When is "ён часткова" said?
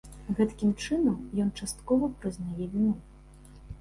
1.43-2.09